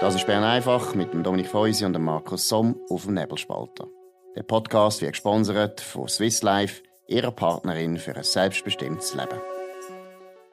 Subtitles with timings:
[0.00, 3.86] Das ist Bern einfach mit dem Dominik Feusi und dem Markus Somm auf dem Nebelspalter.
[4.34, 9.38] Der Podcast wird gesponsert von Swiss Life, ihrer Partnerin für ein selbstbestimmtes Leben.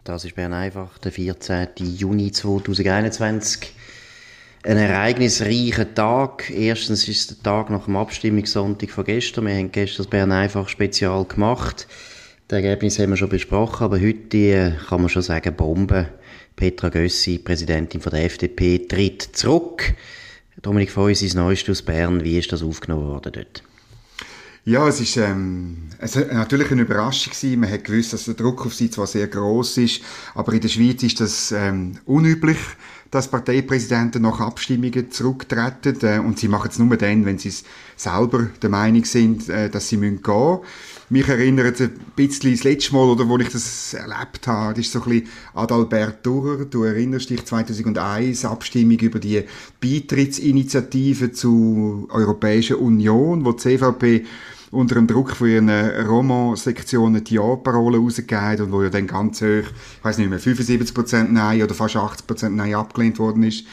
[0.03, 1.69] Das ist Bern einfach, der 14.
[1.77, 3.73] Juni 2021.
[4.65, 6.49] Ein ereignisreicher Tag.
[6.49, 9.45] Erstens ist der Tag nach dem Abstimmungssonntag von gestern.
[9.45, 11.87] Wir haben gestern das Bern einfach spezial gemacht.
[12.49, 16.09] Das Ergebnis haben wir schon besprochen, aber heute äh, kann man schon sagen, Bombe.
[16.57, 19.93] Petra Gössi, Präsidentin von der FDP, tritt zurück.
[20.63, 22.23] Dominik Feusi, das Neueste aus Bern.
[22.23, 23.63] Wie ist das aufgenommen worden dort?
[24.65, 27.59] Ja, es ist ähm, es natürlich eine Überraschung gewesen.
[27.59, 30.01] Man hat gewusst, dass der Druck auf sie zwar sehr groß ist,
[30.33, 32.57] aber in der Schweiz ist das ähm, unüblich
[33.11, 35.97] dass Parteipräsidenten nach Abstimmungen zurücktreten.
[36.01, 37.53] Äh, und sie machen es nur dann, wenn sie
[37.95, 40.59] selber der Meinung sind, äh, dass sie gehen müssen.
[41.09, 44.91] Mich erinnert ein bisschen das letzte Mal, oder wo ich das erlebt habe, das ist
[44.91, 46.65] so ein bisschen Adalbert Durer.
[46.65, 49.43] Du erinnerst dich 2001, Abstimmung über die
[49.79, 54.25] Beitrittsinitiative zur Europäischen Union, wo die CVP
[54.71, 59.45] unter dem Druck von ihren Roman-Sektionen die Ja-Parole rausgegeben und wo ja dann ganz hoch,
[59.45, 63.65] ich weiß nicht mehr, 75% Nein oder fast 80% Nein abgelehnt worden ist.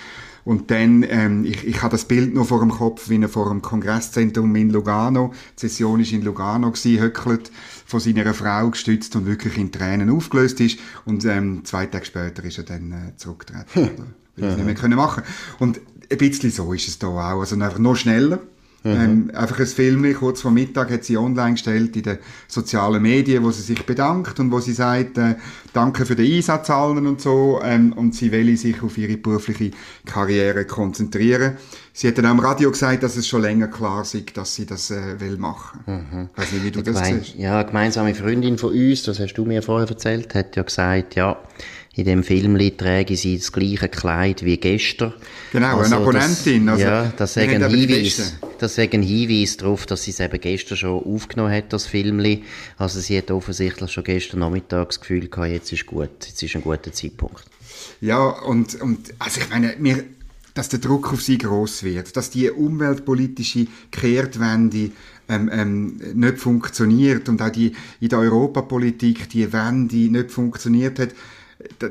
[0.45, 3.48] Und dann, ähm, ich, ich habe das Bild noch vor dem Kopf, wie er vor
[3.48, 7.50] dem Kongresszentrum in Lugano, die Session ist in Lugano gewesen, höckelt,
[7.87, 10.78] von seiner Frau gestützt und wirklich in Tränen aufgelöst ist.
[11.06, 13.67] Und ähm, zwei Tage später ist er dann äh, zurückgetreten.
[13.72, 13.91] Hm.
[14.37, 15.22] Weil er es nicht mehr können machen
[15.59, 17.41] Und ein bisschen so ist es da auch.
[17.41, 18.41] Also einfach noch schneller.
[18.85, 18.93] Mhm.
[18.93, 22.19] Ähm, einfach ein Film, kurz vor Mittag hat sie online gestellt in den
[22.49, 25.37] sozialen Medien, wo sie sich bedankt und wo sie sagt, äh,
[25.73, 29.71] danke für den Einsatz allen und so, ähm, und sie will sich auf ihre berufliche
[30.05, 31.57] Karriere konzentrieren.
[31.95, 34.91] Sie hat dann am Radio gesagt, dass es schon länger klar ist, dass sie das
[34.91, 35.81] äh, will machen.
[35.87, 36.29] Mhm.
[36.37, 37.37] Weiß nicht, wie du das siehst.
[37.37, 41.39] Ja, gemeinsame Freundin von uns, das hast du mir vorher erzählt, hat ja gesagt, ja,
[41.97, 45.12] in dem Film trägt sie das gleiche Kleid wie gestern.
[45.53, 46.67] Genau, also, eine Abonnentin.
[46.67, 50.41] Das, also, ja, das ist ein Hinweis, das ein Hinweis darauf, dass sie es eben
[50.41, 52.15] gestern schon aufgenommen hat, das Film.
[52.78, 56.56] Also sie hat offensichtlich schon gestern Nachmittag das Gefühl gehabt, jetzt ist gut, jetzt ist
[56.56, 57.44] ein guter Zeitpunkt.
[58.00, 60.05] Ja, und, und also ich meine, wir,
[60.55, 64.91] dass der Druck auf sie groß wird, dass die umweltpolitische Kehrtwende
[65.28, 71.11] ähm, ähm, nicht funktioniert und auch die in der Europapolitik die Wende nicht funktioniert hat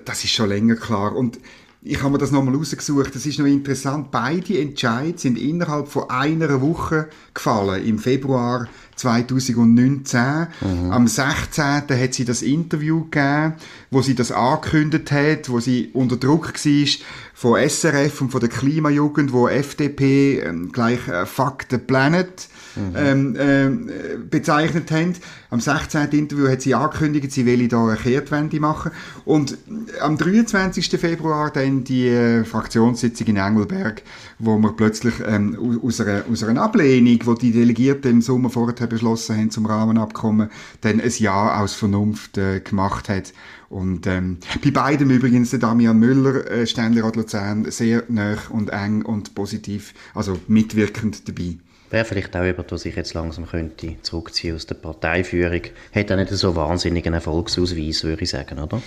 [0.06, 1.16] das ist schon länger klar.
[1.16, 1.40] Und
[1.82, 3.14] ich habe mir das nochmal rausgesucht.
[3.14, 4.10] Das ist noch interessant.
[4.10, 7.86] Beide Entscheid sind innerhalb von einer Woche gefallen.
[7.86, 10.48] Im Februar 2019.
[10.62, 10.92] Mhm.
[10.92, 11.64] Am 16.
[11.64, 13.54] hat sie das Interview gegeben,
[13.92, 16.88] wo sie das angekündigt hat, wo sie unter Druck war
[17.34, 23.36] von SRF und von der Klimajugend, wo FDP ähm, gleich äh, Fuck the Planet mhm.
[23.38, 25.14] ähm, äh, bezeichnet haben.
[25.50, 26.10] Am 16.
[26.12, 28.92] Interview hat sie angekündigt, sie will da eine Kehrtwende machen.
[29.26, 29.58] Und
[30.00, 30.90] am 23.
[31.00, 34.04] Februar dann die äh, Fraktionssitzung in Engelberg,
[34.40, 38.76] wo wir plötzlich ähm, aus, einer, aus einer Ablehnung, wo die Delegierten im Sommer vorher
[38.88, 40.50] beschlossen haben zum Rahmenabkommen,
[40.82, 43.34] dann ein Ja aus Vernunft äh, gemacht hat.
[43.70, 49.04] Und ähm, bei beidem übrigens der Damian Müller, äh, Ständerat Luzern, sehr nah und eng
[49.04, 51.58] und positiv, also mitwirkend dabei.
[51.90, 55.62] Wäre vielleicht auch jemand, der sich jetzt langsam könnte zurückziehen aus der Parteiführung.
[55.94, 58.82] Hat auch nicht so wahnsinnigen Erfolgsausweis, würde ich sagen, oder?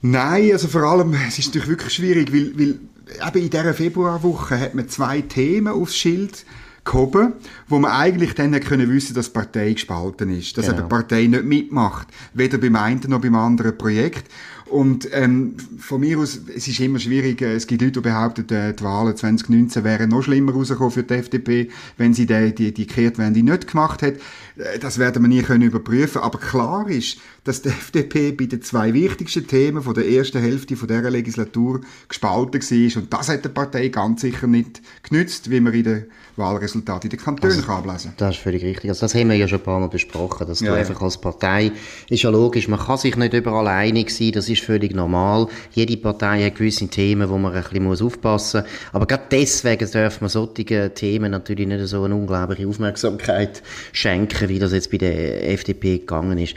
[0.00, 2.78] Nein, also vor allem, es ist natürlich wirklich schwierig, weil, weil
[3.26, 6.44] eben in dieser Februarwoche hat man zwei Themen aufs Schild
[6.84, 7.32] gehoben,
[7.68, 10.82] wo man eigentlich dann können wissen, dass die Partei gespalten ist, dass genau.
[10.82, 14.30] die Partei nicht mitmacht, weder beim einen noch beim anderen Projekt.
[14.66, 18.48] Und ähm, von mir aus, es ist immer schwierig, äh, es gibt Leute, die behaupten,
[18.54, 22.72] äh, die Wahlen 2019 wären noch schlimmer rausgekommen für die FDP, wenn sie die, die,
[22.72, 24.20] die Kehrtwende nicht gemacht hätte.
[24.56, 26.22] Äh, das werden wir nie können überprüfen.
[26.22, 30.76] Aber klar ist, dass die FDP bei den zwei wichtigsten Themen von der ersten Hälfte
[30.76, 33.02] von dieser Legislatur gespalten war.
[33.02, 36.04] Und das hat der Partei ganz sicher nicht genützt, wie man in den
[36.36, 38.14] Wahlresultaten in den Kantonen also, ablesen kann.
[38.18, 38.90] Das ist völlig richtig.
[38.90, 41.18] Also das haben wir ja schon ein paar Mal besprochen, dass ja, du einfach als
[41.20, 41.72] Partei,
[42.08, 45.46] ist ja logisch, man kann sich nicht überall einig sein, das ist völlig normal.
[45.72, 48.70] Jede Partei hat gewisse Themen, wo man ein bisschen aufpassen muss.
[48.92, 53.62] Aber gerade deswegen dürfen wir solchen Themen natürlich nicht so eine unglaubliche Aufmerksamkeit
[53.92, 56.54] schenken, wie das jetzt bei der FDP gegangen ist.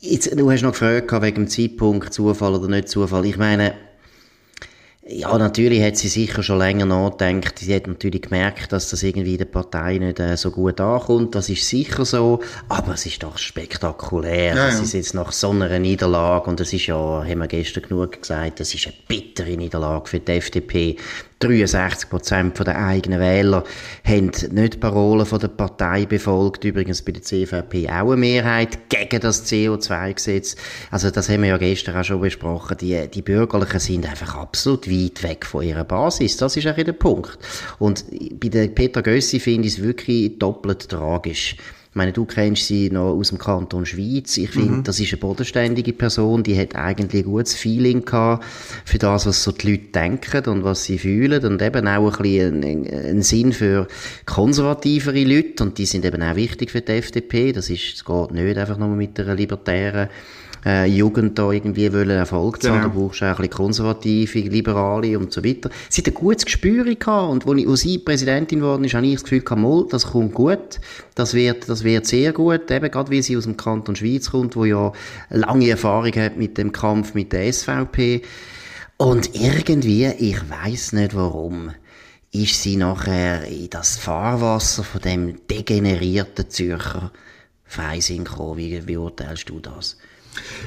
[0.00, 3.26] Jetzt, du hast noch gefragt wegen dem Zeitpunkt, Zufall oder nicht Zufall.
[3.26, 3.74] Ich meine,
[5.12, 7.58] ja, natürlich hat sie sicher schon länger nachgedacht.
[7.58, 11.34] Sie hat natürlich gemerkt, dass das irgendwie in der Partei nicht äh, so gut ankommt.
[11.34, 12.40] Das ist sicher so.
[12.68, 14.54] Aber es ist doch spektakulär.
[14.54, 14.78] Ja, ja.
[14.78, 18.60] ist jetzt nach so einer Niederlage, und das ist ja, haben wir gestern genug gesagt,
[18.60, 20.96] das ist eine bittere Niederlage für die FDP
[21.40, 23.64] 63 Prozent der eigenen Wähler
[24.04, 26.64] haben nicht die Parolen der Partei befolgt.
[26.64, 30.56] Übrigens bei der CVP auch eine Mehrheit gegen das CO2-Gesetz.
[30.90, 32.76] Also das haben wir ja gestern auch schon besprochen.
[32.78, 36.36] Die, die Bürgerlichen sind einfach absolut weit weg von ihrer Basis.
[36.36, 37.38] Das ist auch der Punkt.
[37.78, 38.04] Und
[38.38, 41.56] bei der Peter Gössi finde ich es wirklich doppelt tragisch.
[41.90, 44.36] Ich meine, du kennst sie noch aus dem Kanton Schweiz.
[44.36, 44.82] Ich finde, mhm.
[44.84, 48.44] das ist eine bodenständige Person, die hat eigentlich ein gutes Feeling gehabt
[48.84, 52.22] für das, was so die Leute denken und was sie fühlen und eben auch ein
[52.22, 53.88] bisschen einen, Sinn für
[54.24, 57.50] konservativere Leute und die sind eben auch wichtig für die FDP.
[57.50, 60.10] Das ist, es geht nicht einfach nur mit einer libertären
[60.64, 62.82] äh, Jugend da irgendwie wollen Erfolg zu haben.
[62.82, 62.94] Genau.
[62.94, 65.70] Da brauchst du auch ein bisschen konservative, liberale und so weiter.
[65.88, 69.06] Sie hat ein gutes Gespür gehabt und als, ich, als sie Präsidentin geworden ist, habe
[69.06, 70.80] ich das Gefühl gehabt, mal, das kommt gut,
[71.14, 74.56] das wird, das wird sehr gut, eben gerade weil sie aus dem Kanton Schweiz kommt,
[74.56, 74.92] wo ja
[75.30, 78.22] lange Erfahrung hat mit dem Kampf mit der SVP.
[78.96, 81.70] Und irgendwie, ich weiß nicht warum,
[82.32, 87.10] ist sie nachher in das Fahrwasser von dem degenerierten Zürcher
[87.64, 88.58] Freisinn gekommen.
[88.58, 89.96] Wie beurteilst du das?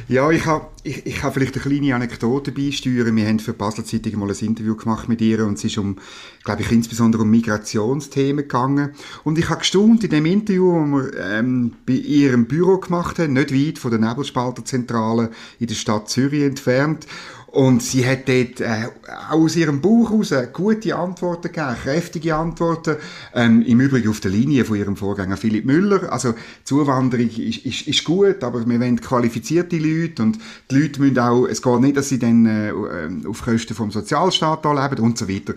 [0.08, 3.16] Ja, ich habe ich, ich hab vielleicht eine kleine Anekdote beisteuern.
[3.16, 5.98] Wir haben für Basel Zeitung mal ein Interview gemacht mit ihr und es ist um,
[6.44, 8.92] glaube ich, insbesondere um Migrationsthemen gegangen.
[9.24, 13.34] Und ich habe gestaunt in dem Interview, das wir ähm, bei ihrem Büro gemacht haben,
[13.34, 17.08] nicht weit von der Nebelspalterzentrale in der Stadt Zürich entfernt.
[17.54, 18.88] Und sie hat dort äh,
[19.30, 22.96] aus ihrem Buch heraus gute Antworten gegeben, kräftige Antworten.
[23.36, 26.12] Ähm, Im Übrigen auf der Linie von ihrem Vorgänger Philipp Müller.
[26.12, 26.34] Also
[26.64, 30.40] Zuwanderung ist, ist, ist gut, aber wir wollen qualifizierte Leute und
[30.72, 32.74] die Leute müssen auch, es geht nicht, dass sie dann äh,
[33.28, 35.54] auf Kosten vom Sozialstaat da leben und so weiter.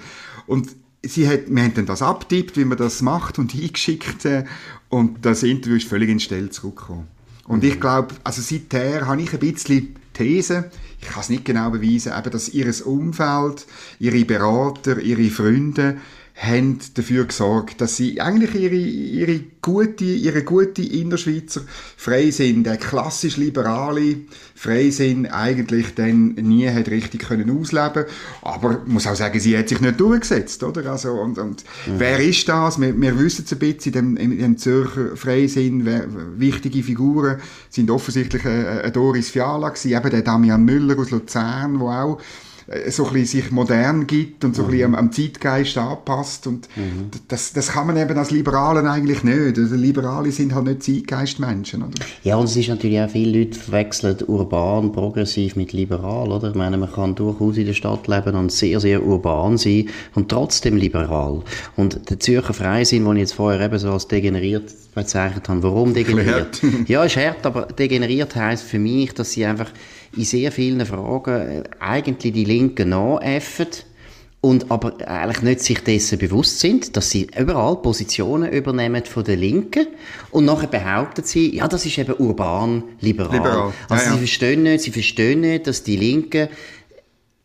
[0.46, 0.69] Und
[1.02, 4.44] sie hat, wir haben dann das abtippt, wie man das macht und eingeschickt äh,
[4.90, 7.06] und das Interview ist völlig in Stelle zurückgekommen.
[7.49, 10.70] Und ich glaube, also seither habe ich ein bisschen These,
[11.00, 13.66] ich kann es nicht genau beweisen, eben, dass ihr Umfeld,
[13.98, 15.98] ihre Berater, ihre Freunde
[16.36, 21.62] haben dafür gesorgt, dass sie eigentlich ihre, ihre gute, ihre gute Innerschweizer
[21.96, 24.16] Freisinn, der klassisch liberale
[24.54, 28.04] Freisinn eigentlich dann nie hat richtig können ausleben
[28.42, 30.84] Aber ich muss auch sagen, sie hat sich nicht durchgesetzt, oder?
[30.92, 31.98] Also, und, und mhm.
[31.98, 32.78] wer ist das?
[32.78, 36.06] Wir, wir wissen es ein bisschen, in dem, in dem Zürcher Freisinn, wer,
[36.38, 37.38] wichtige Figuren
[37.70, 42.20] sind offensichtlich eine, eine Doris Fiala gewesen, eben der Damian Müller aus Luzern, der auch
[42.20, 42.45] äh,
[42.88, 44.96] so ein bisschen sich modern gibt und so ein bisschen mhm.
[44.96, 46.48] am, am Zeitgeist anpasst.
[46.48, 47.10] Und mhm.
[47.28, 49.56] das, das kann man eben als Liberalen eigentlich nicht.
[49.56, 51.82] Also Liberale sind halt nicht Zeitgeistmenschen.
[51.84, 51.92] Oder?
[52.24, 56.32] Ja, und es ist natürlich auch, viele Leute verwechseln urban, progressiv mit liberal.
[56.32, 56.50] Oder?
[56.50, 60.28] Ich meine, man kann durchaus in der Stadt leben und sehr, sehr urban sein und
[60.28, 61.42] trotzdem liberal.
[61.76, 65.94] Und der Zürcher Freisinn, den ich jetzt vorher eben so als degeneriert bezeichnet habe, warum
[65.94, 66.60] degeneriert?
[66.88, 69.70] ja, ist hart, aber degeneriert heisst für mich, dass sie einfach
[70.16, 73.68] in sehr vielen Fragen äh, eigentlich die Linken nachäffen
[74.40, 79.36] und aber eigentlich nicht sich dessen bewusst sind, dass sie überall Positionen übernehmen von der
[79.36, 79.86] Linken
[80.30, 83.32] und nachher behaupten sie, ja, das ist eben urban liberal.
[83.36, 83.72] liberal.
[83.88, 84.12] Also ja, ja.
[84.12, 86.48] sie verstehen nicht, sie verstehen nicht, dass die Linken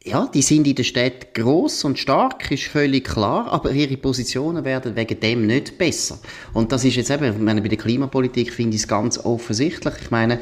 [0.03, 4.65] ja, die sind in der Stadt groß und stark, ist völlig klar, aber ihre Positionen
[4.65, 6.19] werden wegen dem nicht besser.
[6.53, 9.93] Und das ist jetzt eben, ich meine, bei der Klimapolitik finde ich es ganz offensichtlich.
[10.01, 10.39] Ich meine,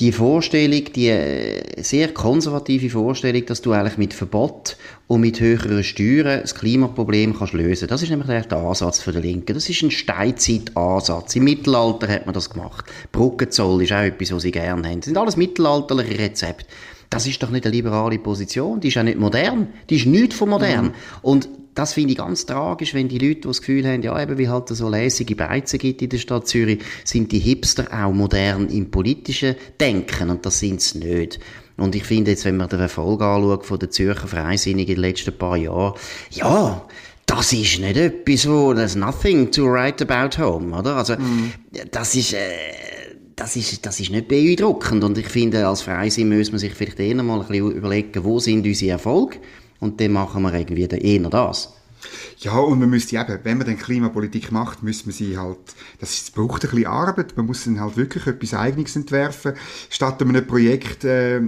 [0.00, 4.76] die Vorstellung, die äh, sehr konservative Vorstellung, dass du eigentlich mit Verbot
[5.06, 7.86] und mit höheren Steuern das Klimaproblem kannst lösen.
[7.86, 9.54] Das ist nämlich der Ansatz für die Linken.
[9.54, 11.36] Das ist ein Steinzeitansatz.
[11.36, 12.86] Im Mittelalter hat man das gemacht.
[13.12, 15.00] Brückenzoll ist auch etwas, was sie gerne haben.
[15.00, 16.66] Das sind alles mittelalterliche Rezepte.
[17.10, 18.80] Das ist doch nicht eine liberale Position.
[18.80, 19.68] Die ist auch nicht modern.
[19.88, 20.86] Die ist nichts von modern.
[20.86, 20.92] Mhm.
[21.22, 24.38] Und das finde ich ganz tragisch, wenn die Leute, die das Gefühl haben, ja, eben
[24.38, 28.68] wie halt so lässige Beizen gibt in der Stadt Zürich, sind die Hipster auch modern
[28.68, 31.40] im politischen Denken und das sind sie nicht.
[31.76, 35.10] Und ich finde jetzt, wenn man den Erfolg anschaut von der Zürcher Freisinnigen in den
[35.10, 35.94] letzten paar Jahren,
[36.30, 36.86] ja,
[37.26, 40.96] das ist nicht etwas, wo, there's nothing to write about home, oder?
[40.96, 41.52] Also, mm.
[41.90, 42.38] das ist, äh,
[43.34, 45.02] das ist, das ist nicht beeindruckend.
[45.02, 48.38] Und ich finde, als Freisinn muss man sich vielleicht eher mal ein bisschen überlegen, wo
[48.38, 49.38] sind unsere Erfolge?
[49.84, 51.74] Und dann machen wir irgendwie eher das.
[52.38, 55.58] Ja, und man müsste eben, wenn man dann Klimapolitik macht, müsste man sie halt,
[56.00, 59.54] das, braucht ein bisschen Arbeit, man muss dann halt wirklich etwas Eigenes entwerfen,
[59.88, 61.40] statt einem Projekt, äh,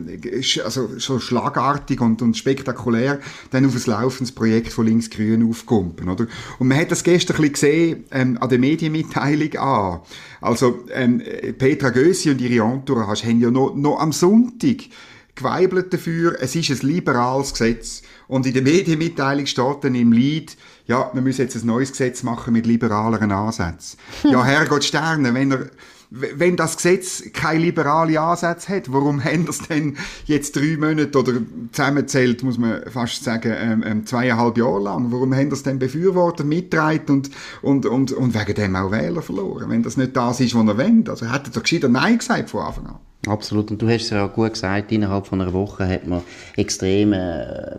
[0.64, 6.26] also so schlagartig und, und spektakulär, dann auf ein laufendes Projekt von links-grün aufkumpen, oder?
[6.59, 10.00] Und man hat das gestern ein bisschen gesehen, ähm, an der Medienmitteilung an.
[10.40, 11.23] Also, ähm,
[11.59, 14.88] Petra Gössi und ihre Entourage haben ja noch, noch am Sonntag
[15.37, 18.02] geweibelt dafür, es ist ein liberales Gesetz.
[18.26, 22.23] Und in der Medienmitteilung steht dann im Lied, ja, wir müssen jetzt ein neues Gesetz
[22.23, 23.99] machen mit liberaleren Ansätzen.
[24.25, 25.71] Ja, Herrgott Sterne, wenn er
[26.11, 31.33] wenn das Gesetz keine liberale Ansätze hat, warum haben das denn jetzt drei Monate oder
[31.73, 35.11] zusammenzählt, muss man fast sagen, ähm, ähm, zweieinhalb Jahre lang?
[35.11, 37.31] Warum haben das denn befürwortet, mitgetragen und,
[37.62, 40.78] und, und, und wegen dem auch Wähler verloren, wenn das nicht das ist, was er
[40.78, 41.05] will?
[41.09, 42.99] Also hätte er doch gescheiter Nein gesagt von Anfang an.
[43.26, 43.73] Absolut.
[43.73, 46.23] Und du hast es ja gut gesagt, innerhalb von einer Woche hat man
[46.56, 47.76] extrem äh,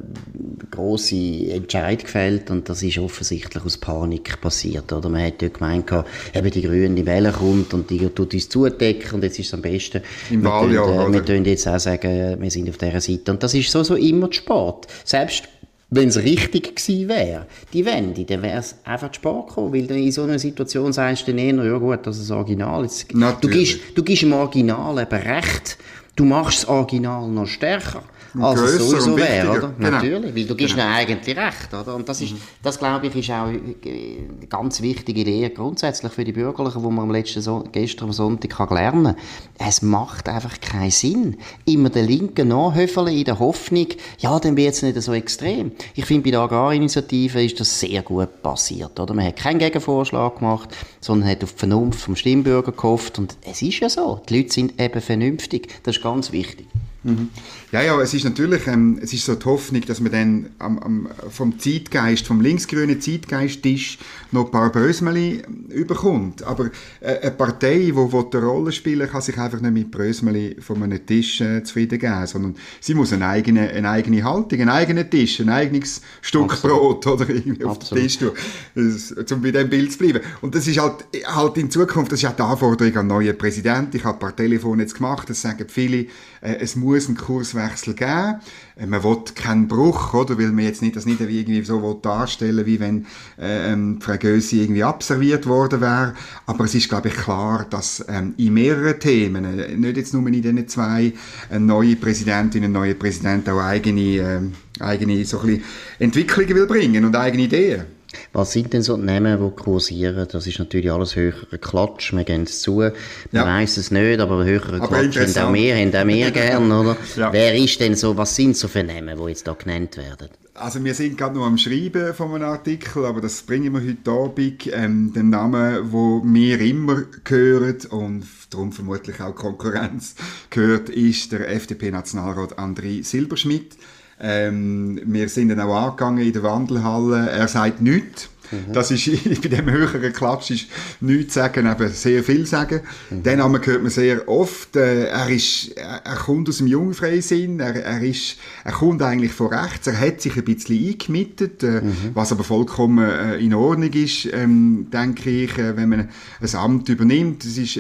[0.69, 4.91] grosse Entscheid gefällt und das ist offensichtlich aus Panik passiert.
[4.91, 5.89] Oder man hat dort gemeint,
[6.33, 9.53] eben die Grünen, die Welle kommt und die tut uns zudecken und jetzt ist es
[9.53, 10.01] am besten.
[10.29, 13.31] Im Wahljahr, äh, Wir können jetzt auch sagen, wir sind auf dieser Seite.
[13.31, 14.87] Und das ist so, so immer spät.
[15.05, 15.47] Selbst
[15.89, 19.87] wenn es richtig gewesen wäre, die Wende, dann wäre es einfach zu spät gekommen, weil
[19.87, 22.83] dann in so einer Situation sagst du dann eher, ja gut, das ist das Original.
[22.83, 25.77] Jetzt, du, gibst, du gibst dem Original eben recht,
[26.15, 28.03] du machst das Original noch stärker
[28.41, 29.73] als es sowieso wäre, oder?
[29.77, 29.91] Genau.
[29.91, 30.87] Natürlich, weil du gibst genau.
[30.87, 31.95] eigentlich recht, oder?
[31.95, 32.41] Und das ist, mhm.
[32.63, 37.05] das glaube ich, ist auch eine ganz wichtige Idee grundsätzlich für die Bürgerlichen, wo man
[37.05, 39.15] am letzten so gestern am Sonntag kann lernen.
[39.57, 43.87] Es macht einfach keinen Sinn, immer den Linken nachhöfeln in der Hoffnung,
[44.19, 45.71] ja, dann wird es nicht so extrem.
[45.95, 49.13] Ich finde, bei der Agrarinitiative ist das sehr gut passiert, oder?
[49.13, 53.61] Man hat keinen Gegenvorschlag gemacht, sondern hat auf die Vernunft vom Stimmbürger gehofft und es
[53.61, 56.67] ist ja so, die Leute sind eben vernünftig, das ist ganz wichtig.
[57.07, 57.29] Mhm.
[57.71, 60.79] Ja, ja, es ist natürlich, ähm, es ist so die Hoffnung, dass man dann am,
[60.79, 63.97] am, vom Zeitgeist, vom linksgrünen Zeitgeisttisch
[64.31, 66.43] noch ein paar Brösmeli überkommt.
[66.43, 66.65] Aber
[66.99, 71.05] äh, eine Partei, die eine Rolle spielen kann sich einfach nicht mit Brösmeli von einem
[71.05, 75.39] Tisch äh, zufrieden geben, sondern sie muss eine eigene, eine eigene Haltung, einen eigenen Tisch,
[75.39, 77.01] ein eigenes Stück Absolut.
[77.01, 78.31] Brot oder irgendwie auf den Tisch tun,
[78.75, 80.19] um bei diesem Bild zu bleiben.
[80.41, 83.37] Und das ist halt, halt in Zukunft, das ist auch die Anforderung an den neuen
[83.37, 83.95] Präsidenten.
[83.95, 86.07] Ich habe ein paar Telefone jetzt gemacht, das sagen viele,
[86.41, 88.41] äh, es muss einen Kurswechsel geben.
[88.75, 90.37] Äh, man will keinen Bruch, oder?
[90.37, 93.05] Weil man jetzt nicht, das nicht irgendwie so darstellen wie wenn
[93.39, 96.15] äh, ähm, Frau Gösi irgendwie abserviert worden wäre.
[96.45, 100.25] Aber es ist, glaube ich, klar, dass ähm, in mehreren Themen, äh, nicht jetzt nur
[100.27, 101.13] in diesen zwei,
[101.49, 104.41] eine neue Präsidentin, ein neuer Präsident auch eigene, äh,
[104.79, 105.63] eigene so ein bisschen
[105.99, 107.96] Entwicklungen will bringen und eigene Ideen.
[108.33, 110.27] Was sind denn so die Namen, die kursieren?
[110.31, 112.77] Das ist natürlich alles höherer Klatsch, wir gehen es zu.
[112.77, 112.93] Man
[113.31, 113.45] ja.
[113.45, 116.97] weiss es nicht, aber höherer Klatsch haben auch wir, haben auch wir gern, oder?
[117.15, 117.33] Ja.
[117.33, 120.29] Wer ist denn so, was sind so für Namen, die jetzt da genannt werden?
[120.53, 124.09] Also wir sind gerade noch am Schreiben von einem Artikel, aber das bringen wir heute
[124.11, 124.67] Abend.
[124.73, 130.15] Ähm, den Namen, wo wir immer hören und darum vermutlich auch Konkurrenz
[130.49, 133.77] gehört, ist der FDP-Nationalrat André Silberschmidt.
[134.19, 137.29] Ähm, wir sind dann auch angegangen in der Wandelhalle.
[137.29, 138.29] Er sagt nichts.
[138.51, 138.73] Mhm.
[138.73, 139.05] Das ist
[139.41, 140.67] bei dem höheren Klatsch ist
[141.01, 142.81] nichts sagen, aber sehr viel sagen.
[143.09, 143.23] Mhm.
[143.23, 144.75] Den Namen hört man sehr oft.
[144.75, 149.31] Äh, er, ist, er, er kommt aus dem Jungfreisinn, er, er, ist, er kommt eigentlich
[149.31, 152.11] von rechts, er hat sich ein bisschen eingemietet, äh, mhm.
[152.13, 156.09] was aber vollkommen äh, in Ordnung ist, ähm, denke ich, wenn man
[156.41, 157.43] ein Amt übernimmt.
[157.43, 157.79] Das ist,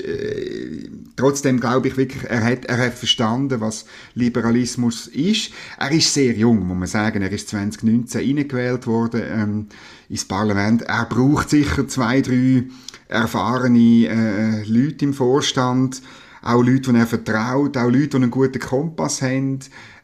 [1.15, 5.51] trotzdem glaube ich wirklich, er hat, er hat verstanden, was Liberalismus ist.
[5.77, 7.21] Er ist sehr jung, muss man sagen.
[7.21, 9.21] Er ist 2019 eingewählt worden.
[9.29, 9.67] Ähm,
[10.09, 10.83] ins Parlament.
[10.83, 12.63] Er braucht sicher zwei, drei
[13.07, 16.01] erfahrene äh, Leute im Vorstand,
[16.41, 19.59] auch Leute, die er vertraut, auch Leute, die einen guten Kompass haben.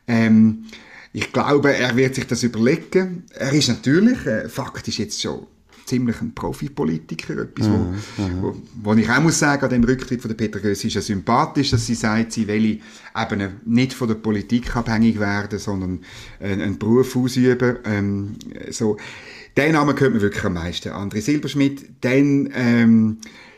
[0.08, 0.66] Ähm,
[1.12, 3.24] ich glaube, er wird sich das überlegen.
[3.34, 5.46] Er ist natürlich äh, faktisch jetzt schon
[5.94, 10.22] ziemlich ein Profipolitiker, etwas, wo, mhm, wo, wo, ich auch muss sagen, an dem Rücktritt
[10.22, 12.80] von der Peter Gössi ist ja sympathisch, dass sie sagt, sie will
[13.16, 16.00] eben nicht von der Politik abhängig werden, sondern
[16.40, 17.78] einen, einen Beruf ausüben.
[17.86, 18.36] Ähm,
[18.72, 18.98] so.
[19.56, 20.90] Den Namen hört man wirklich am meisten.
[20.90, 23.18] André Silberschmidt, dann ähm,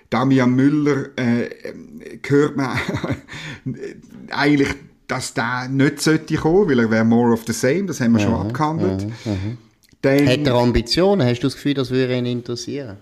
[0.10, 1.50] Damian Müller äh,
[2.28, 2.78] hört man
[4.30, 4.76] eigentlich,
[5.08, 8.20] dass der nicht sollte kommen, weil er wäre more of the same, das haben wir
[8.20, 9.08] mhm, schon abgehandelt.
[9.26, 9.58] Mhm, mhm.
[10.06, 11.28] Dann, Hat er Ambitionen?
[11.28, 12.98] Hast du das Gefühl, das würde ihn interessieren?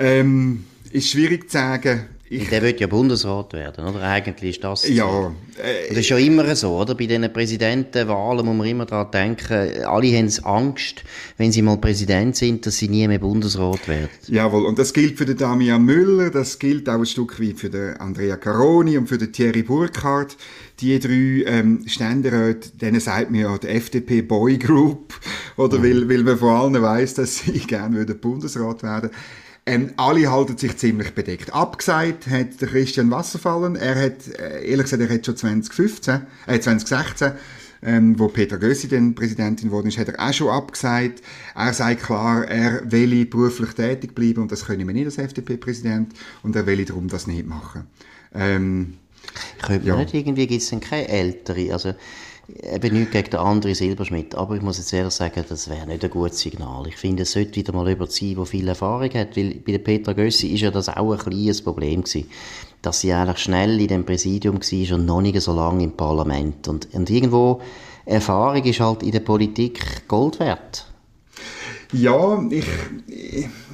[0.00, 2.08] Ähm, ist schwierig zu sagen.
[2.30, 4.02] Ich, der wird ja Bundesrat werden, oder?
[4.02, 4.86] Eigentlich ist das.
[4.88, 5.32] Ja.
[5.56, 6.94] Äh, das ist ja immer so, oder?
[6.94, 11.04] Bei diesen Präsidentenwahlen muss man immer daran denken, alle haben Angst,
[11.38, 14.10] wenn sie mal Präsident sind, dass sie nie mehr Bundesrat werden.
[14.26, 17.70] Jawohl, und das gilt für den Damian Müller, das gilt auch ein Stück weit für
[17.70, 20.36] den Andrea Caroni und für den Thierry Burkhardt.
[20.80, 25.14] Die drei ähm, Ständeräte, denen sagt man ja die FDP Boy Group,
[25.58, 25.82] oder?
[25.82, 29.10] Weil, weil man vor allem weiss, dass sie gerne Bundesrat werden.
[29.66, 31.52] Ähm, alle halten sich ziemlich bedeckt.
[31.52, 33.76] Abgesagt hat der Christian Wasserfallen.
[33.76, 37.32] Er hat, äh, ehrlich gesagt, er hat schon 2015, äh, 2016,
[37.82, 41.20] ähm, wo Peter Gössi dann Präsidentin geworden ist, hat er auch schon abgesagt.
[41.54, 46.14] Er sagt klar, er will beruflich tätig bleiben und das können wir nicht als FDP-Präsident
[46.42, 47.86] und er will darum das nicht machen.
[48.34, 48.94] Ähm,
[49.60, 49.96] Könnte ja.
[49.96, 51.94] nicht irgendwie, gibt es denn keine ältere, also
[52.48, 56.02] eben nicht gegen den anderen Silberschmidt, aber ich muss jetzt ehrlich sagen, das wäre nicht
[56.02, 56.86] ein gutes Signal.
[56.86, 59.78] Ich finde, es sollte wieder mal jemand sein, der viel Erfahrung hat, weil bei der
[59.78, 62.30] Petra Gössi ist ja das auch ein kleines Problem gewesen,
[62.80, 66.68] dass sie eigentlich schnell in dem Präsidium war und noch nicht so lange im Parlament.
[66.68, 67.60] Und, und irgendwo,
[68.06, 70.87] Erfahrung ist halt in der Politik Gold wert.
[71.92, 72.66] Ja, ich,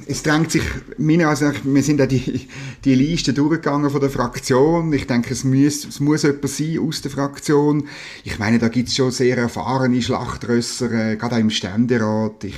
[0.07, 0.63] es drängt sich,
[0.97, 2.47] meine Ansicht wir sind ja die,
[2.85, 4.93] die Liste durchgegangen von der Fraktion.
[4.93, 7.87] Ich denke, es muss, es muss jemand sein aus der Fraktion.
[8.23, 12.43] Ich meine, da gibt es schon sehr erfahrene Schlachtrösser, äh, gerade auch im Ständerat.
[12.45, 12.55] Ich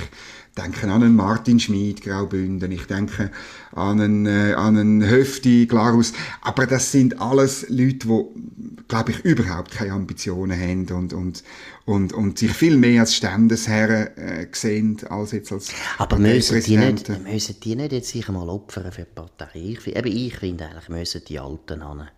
[0.58, 2.70] denke an einen Martin Schmid, Graubünden.
[2.72, 3.30] Ich denke
[3.72, 6.12] an einen, äh, an einen Höfti, Glarus.
[6.42, 8.24] Aber das sind alles Leute, die,
[8.88, 11.44] glaube ich, überhaupt keine Ambitionen haben und, und,
[11.84, 16.76] und, und sich viel mehr als Standesherren äh, sehen, als jetzt als Aber müssen die,
[16.76, 19.50] nicht, müssen die nicht jetzt sich mal opfern für die Partei?
[19.54, 22.08] Ich, eben ich finde eigentlich, müssen die Alten an.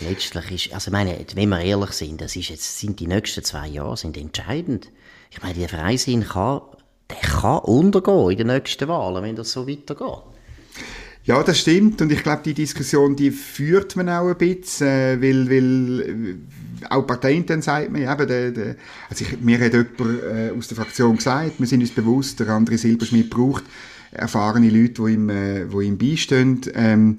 [0.00, 3.66] Letztlich ist, also meine, wenn wir ehrlich sind, das ist jetzt, sind die nächsten zwei
[3.68, 4.90] Jahre sind entscheidend.
[5.30, 6.60] Ich meine, der Freisinn kann,
[7.10, 10.22] der kann untergehen in den nächsten Wahlen, wenn das so weitergeht.
[11.24, 12.00] Ja, das stimmt.
[12.02, 16.86] Und ich glaube, die Diskussion, die führt man auch ein bisschen, äh, weil, weil äh,
[16.88, 18.76] auch Parteien sagt man, eben, der, der,
[19.10, 22.48] also ich, mir hat jemand äh, aus der Fraktion gesagt, wir sind uns bewusst, der
[22.50, 23.64] andere Silberschmidt braucht
[24.12, 26.60] erfahrene Leute, die ihm, äh, die ihm beistehen.
[26.74, 27.16] Ähm,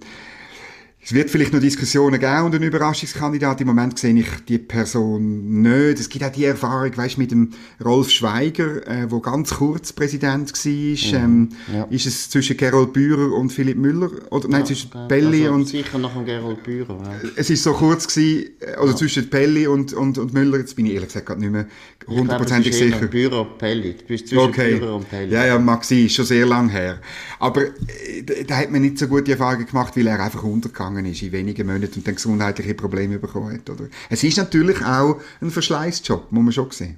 [1.08, 3.62] es wird vielleicht noch Diskussionen geben und einen Überraschungskandidat.
[3.62, 6.02] Im Moment sehe ich die Person nicht.
[6.02, 10.52] Es gibt auch die Erfahrung, weißt, mit dem Rolf Schweiger, äh, wo ganz kurz Präsident
[10.52, 10.70] war.
[10.70, 11.16] Mhm.
[11.16, 11.84] Ähm, ja.
[11.86, 14.12] Ist es zwischen Gerold Bührer und Philipp Müller?
[14.32, 15.08] Oder nein, ja, zwischen okay.
[15.08, 15.70] Pelli also, und...
[15.70, 17.02] Sicher nach dem Gerold Bührer.
[17.02, 17.30] Ja.
[17.38, 18.96] Es ist so kurz gewesen, äh, oder ja.
[18.98, 20.58] zwischen Pelli und, und, und Müller.
[20.58, 21.68] Jetzt bin ich ehrlich gesagt gerade nicht mehr
[22.06, 23.08] hundertprozentig sicher.
[23.08, 23.94] Bührer und Pelli.
[23.94, 24.76] Du bist zwischen okay.
[24.76, 25.34] Bührer und Pelli.
[25.34, 26.06] Ja, ja, mag sein.
[26.06, 27.00] Ist schon sehr lang her.
[27.40, 31.12] Aber äh, da hat man nicht so gute Erfahrungen gemacht, weil er einfach untergegangen gegangen
[31.12, 33.70] ist in wenigen Monaten und dann gesundheitliche Probleme bekommen hat.
[33.70, 33.88] Oder?
[34.10, 36.98] Es ist natürlich auch ein Verschleißjob, muss man schon sehen.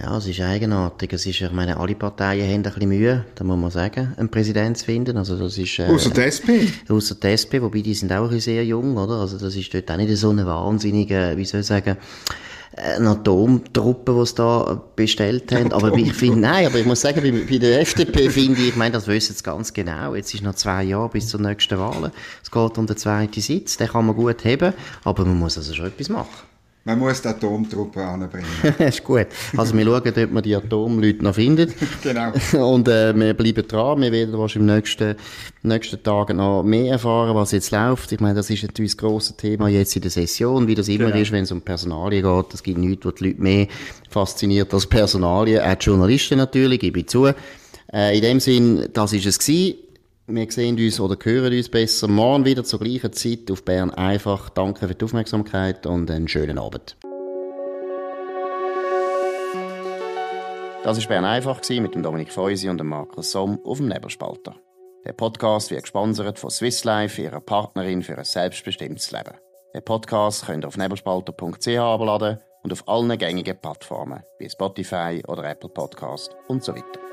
[0.00, 1.12] Ja, es ist eigenartig.
[1.12, 4.28] Es ist, ich meine, alle Parteien haben ein bisschen Mühe, da muss man sagen, einen
[4.28, 5.16] Präsident zu finden.
[5.16, 6.70] Also das ist, äh, Außer die SP.
[6.88, 9.14] Außer die SP, wobei die sind auch sehr jung, oder?
[9.14, 11.96] Also das ist dort auch nicht so eine wahnsinnige, wie soll ich sagen,
[12.76, 15.72] eine Atomtruppe, die sie da bestellt haben.
[15.72, 18.76] Aber ich finde, nein, aber ich muss sagen, bei, bei der FDP finde ich, ich
[18.76, 20.14] meine, das wissen sie ganz genau.
[20.14, 22.12] Jetzt ist noch zwei Jahre bis zur nächsten Wahl.
[22.42, 25.74] Es geht um den zweiten Sitz, den kann man gut haben, aber man muss also
[25.74, 26.47] schon etwas machen.
[26.88, 28.46] Man muss die Atomtruppe anbringen.
[28.62, 29.26] das ist gut.
[29.58, 31.74] Also wir schauen, ob man die Atomleute noch findet.
[32.02, 32.32] genau.
[32.66, 34.00] Und äh, wir bleiben dran.
[34.00, 35.16] Wir werden wahrscheinlich im nächsten,
[35.62, 38.10] nächsten Tagen noch mehr erfahren, was jetzt läuft.
[38.12, 41.08] Ich meine, das ist natürlich das grosse Thema jetzt in der Session, wie das immer
[41.08, 41.18] genau.
[41.18, 42.54] ist, wenn es um Personalien geht.
[42.54, 43.66] Es gibt nichts, was die Leute mehr
[44.08, 45.60] fasziniert als Personalien.
[45.60, 47.26] Auch die Journalisten natürlich, gebe ich zu.
[47.92, 49.74] Äh, in dem Sinn, das ist es gewesen.
[50.30, 54.50] Wir sehen uns oder hören uns besser morgen wieder zur gleichen Zeit auf Bern einfach.
[54.50, 56.98] Danke für die Aufmerksamkeit und einen schönen Abend.
[60.84, 64.54] Das war Bern einfach mit dem Dominik Feusi und dem Markus Somm auf dem Nebelspalter.
[65.06, 69.32] Der Podcast wird gesponsert von Swiss Life, ihrer Partnerin für ein selbstbestimmtes Leben.
[69.74, 75.48] Den Podcast könnt ihr auf nebelspalter.ch abladen und auf allen gängigen Plattformen wie Spotify oder
[75.48, 77.07] Apple Podcast und so weiter.